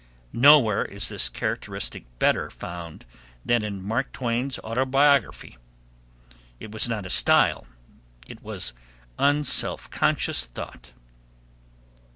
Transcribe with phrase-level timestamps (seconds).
[0.33, 3.05] [Nowhere is this characteristic better found
[3.45, 5.59] than in Twain's 'Autobiography,'
[6.59, 7.67] it was not a "style"
[8.25, 8.73] it was
[9.19, 11.01] unselfconscious thought D.W.